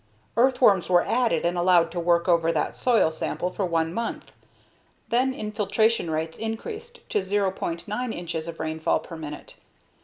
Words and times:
Earthworms 0.35 0.89
were 0.89 1.05
added 1.05 1.45
and 1.45 1.59
allowed 1.59 1.91
to 1.91 1.99
work 1.99 2.27
over 2.27 2.51
that 2.51 2.75
soil 2.75 3.11
sample 3.11 3.51
for 3.51 3.67
one 3.67 3.93
month. 3.93 4.31
Then, 5.09 5.31
infiltration 5.31 6.09
rates 6.09 6.39
increased 6.39 7.07
to 7.11 7.19
0.9 7.19 8.11
inches 8.15 8.47
of 8.47 8.59
rainfall 8.59 9.01
per 9.01 9.15
minute. 9.15 9.57